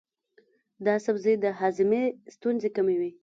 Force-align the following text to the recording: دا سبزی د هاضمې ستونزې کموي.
دا 0.85 0.95
سبزی 1.05 1.33
د 1.43 1.45
هاضمې 1.59 2.03
ستونزې 2.35 2.69
کموي. 2.75 3.11